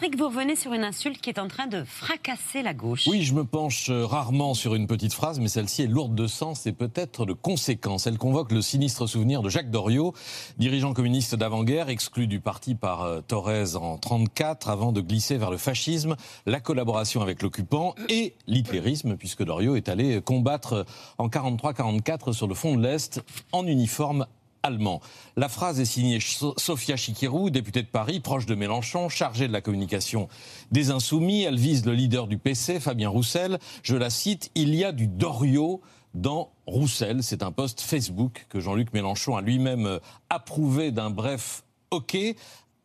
[0.00, 3.08] Patrick, vous revenez sur une insulte qui est en train de fracasser la gauche.
[3.08, 6.28] Oui, je me penche euh, rarement sur une petite phrase, mais celle-ci est lourde de
[6.28, 8.06] sens et peut-être de conséquences.
[8.06, 10.14] Elle convoque le sinistre souvenir de Jacques Doriot,
[10.56, 15.50] dirigeant communiste d'avant-guerre, exclu du parti par euh, Thorez en 34, avant de glisser vers
[15.50, 16.14] le fascisme,
[16.46, 20.86] la collaboration avec l'occupant et l'hitlérisme, puisque Doriot est allé combattre
[21.18, 23.20] en 43-44 sur le front de l'Est
[23.50, 24.26] en uniforme
[24.62, 25.00] allemand.
[25.36, 29.60] La phrase est signée Sophia Chikirou, députée de Paris, proche de Mélenchon, chargée de la
[29.60, 30.28] communication
[30.70, 31.42] des Insoumis.
[31.42, 33.58] Elle vise le leader du PC, Fabien Roussel.
[33.82, 35.80] Je la cite, il y a du Doriot
[36.14, 37.22] dans Roussel.
[37.22, 39.98] C'est un post Facebook que Jean-Luc Mélenchon a lui-même euh,
[40.30, 42.16] approuvé d'un bref OK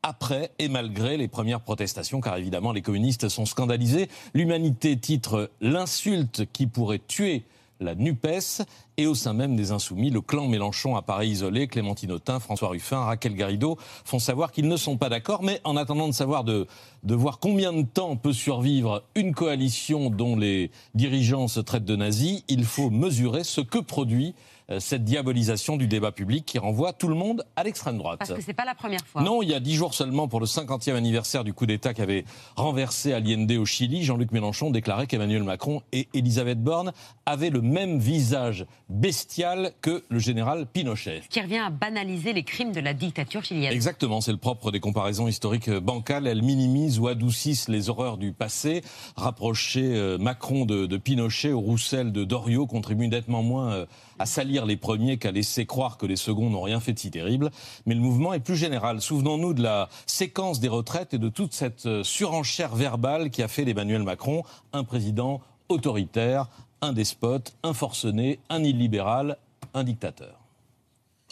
[0.03, 4.09] après et malgré les premières protestations, car évidemment les communistes sont scandalisés.
[4.33, 7.45] L'humanité titre l'insulte qui pourrait tuer
[7.83, 8.63] la NUPES,
[8.97, 11.67] et au sein même des Insoumis, le clan Mélenchon apparaît isolé.
[11.67, 15.77] Clémentine Autain, François Ruffin, Raquel Garrido font savoir qu'ils ne sont pas d'accord, mais en
[15.77, 16.67] attendant de savoir de,
[17.03, 21.95] de voir combien de temps peut survivre une coalition dont les dirigeants se traitent de
[21.95, 24.35] nazis, il faut mesurer ce que produit
[24.79, 28.19] cette diabolisation du débat public qui renvoie tout le monde à l'extrême droite.
[28.19, 29.21] Parce que c'est pas la première fois.
[29.21, 32.01] Non, il y a dix jours seulement pour le 50e anniversaire du coup d'État qui
[32.01, 36.91] avait renversé Allende au Chili, Jean-Luc Mélenchon déclarait qu'Emmanuel Macron et Elisabeth Borne
[37.25, 41.21] avaient le même visage bestial que le général Pinochet.
[41.23, 43.73] Ce qui revient à banaliser les crimes de la dictature chilienne.
[43.73, 46.27] Exactement, c'est le propre des comparaisons historiques bancales.
[46.27, 48.81] Elles minimisent ou adoucissent les horreurs du passé.
[49.15, 53.85] Rapprocher euh, Macron de, de Pinochet ou Roussel de Doriot contribue nettement moins euh,
[54.19, 57.11] à salir les premiers qu'à laisser croire que les seconds n'ont rien fait de si
[57.11, 57.51] terrible.
[57.85, 59.01] Mais le mouvement est plus général.
[59.01, 63.47] Souvenons-nous de la séquence des retraites et de toute cette euh, surenchère verbale qui a
[63.47, 64.43] fait d'Emmanuel Macron
[64.73, 66.47] un président autoritaire,
[66.81, 69.37] un despote, un forcené, un illibéral,
[69.73, 70.43] un dictateur.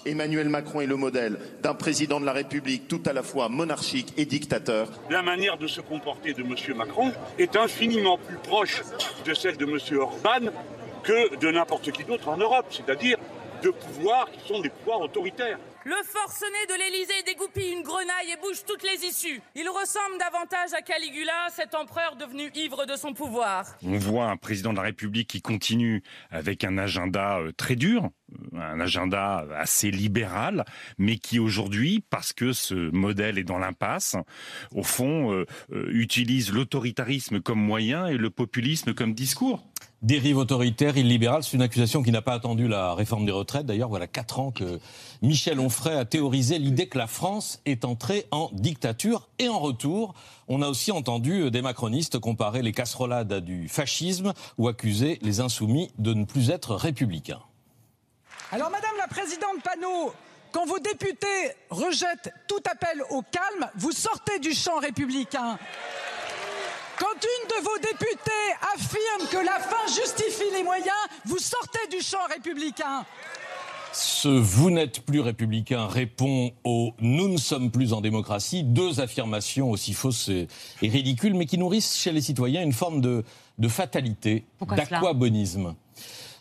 [0.05, 4.13] Emmanuel Macron est le modèle d'un président de la République tout à la fois monarchique
[4.17, 4.89] et dictateur.
[5.11, 6.55] La manière de se comporter de M.
[6.75, 8.81] Macron est infiniment plus proche
[9.25, 9.99] de celle de M.
[9.99, 10.51] Orban
[11.03, 13.17] que de n'importe qui d'autre en Europe, c'est-à-dire
[13.61, 15.59] de pouvoirs qui sont des pouvoirs autoritaires.
[15.83, 19.41] Le forcené de l'Élysée dégoupille une grenaille et bouge toutes les issues.
[19.55, 23.65] Il ressemble davantage à Caligula, cet empereur devenu ivre de son pouvoir.
[23.83, 28.11] On voit un président de la République qui continue avec un agenda euh, très dur,
[28.53, 30.65] euh, un agenda assez libéral,
[30.99, 34.15] mais qui aujourd'hui, parce que ce modèle est dans l'impasse,
[34.75, 39.63] au fond, euh, utilise l'autoritarisme comme moyen et le populisme comme discours.
[40.01, 43.67] Dérive autoritaire, illibérale, c'est une accusation qui n'a pas attendu la réforme des retraites.
[43.67, 44.79] D'ailleurs, voilà quatre ans que
[45.21, 49.29] Michel Onfray a théorisé l'idée que la France est entrée en dictature.
[49.37, 50.15] Et en retour,
[50.47, 55.39] on a aussi entendu des macronistes comparer les casserolades à du fascisme ou accuser les
[55.39, 57.41] insoumis de ne plus être républicains.
[58.51, 60.13] Alors, Madame la Présidente Panot,
[60.51, 65.59] quand vos députés rejettent tout appel au calme, vous sortez du champ républicain.
[67.01, 68.31] Quand une de vos députées
[68.75, 70.91] affirme que la fin justifie les moyens,
[71.25, 73.03] vous sortez du champ républicain.
[73.91, 79.71] Ce vous n'êtes plus républicain répond au nous ne sommes plus en démocratie, deux affirmations
[79.71, 80.47] aussi fausses et,
[80.83, 83.23] ridicules, mais qui nourrissent chez les citoyens une forme de,
[83.57, 85.73] de fatalité, d'aquabonisme.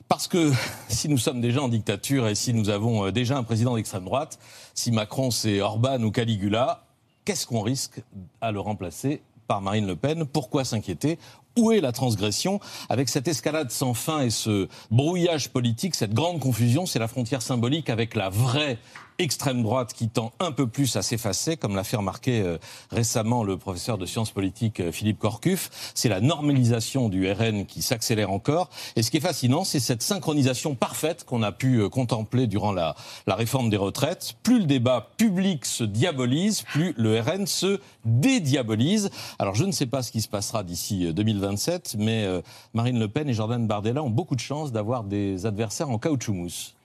[0.08, 0.52] Parce que
[0.90, 4.04] si nous sommes déjà en dictature et si nous avons euh, déjà un président d'extrême
[4.04, 4.38] droite,
[4.74, 6.84] si Macron c'est Orban ou Caligula,
[7.24, 8.02] qu'est-ce qu'on risque
[8.42, 10.26] à le remplacer par Marine Le Pen.
[10.26, 11.18] Pourquoi s'inquiéter?
[11.56, 16.40] Où est la transgression Avec cette escalade sans fin et ce brouillage politique, cette grande
[16.40, 18.78] confusion, c'est la frontière symbolique avec la vraie
[19.20, 22.58] extrême droite qui tend un peu plus à s'effacer, comme l'a fait remarquer euh,
[22.90, 25.92] récemment le professeur de sciences politiques euh, Philippe Corcuff.
[25.94, 28.70] C'est la normalisation du RN qui s'accélère encore.
[28.96, 32.72] Et ce qui est fascinant, c'est cette synchronisation parfaite qu'on a pu euh, contempler durant
[32.72, 32.94] la,
[33.26, 34.36] la réforme des retraites.
[34.42, 39.10] Plus le débat public se diabolise, plus le RN se dédiabolise.
[39.38, 42.26] Alors je ne sais pas ce qui se passera d'ici 2027, mais
[42.74, 46.32] Marine Le Pen et Jordan Bardella ont beaucoup de chance d'avoir des adversaires en caoutchouc
[46.32, 46.76] mousse.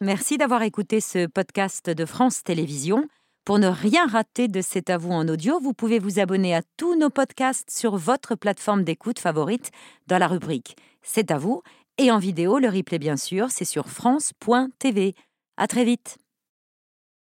[0.00, 3.04] Merci d'avoir écouté ce podcast de France Télévisions.
[3.44, 6.62] Pour ne rien rater de C'est à vous en audio, vous pouvez vous abonner à
[6.76, 9.70] tous nos podcasts sur votre plateforme d'écoute favorite
[10.06, 11.62] dans la rubrique C'est à vous
[11.98, 15.14] et en vidéo, le replay bien sûr, c'est sur France.tv.
[15.58, 16.16] À très vite.